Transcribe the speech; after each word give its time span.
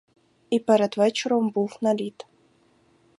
І 0.49 0.59
перед 0.59 0.97
вечором 0.97 1.49
був 1.49 1.77
наліт. 1.81 2.25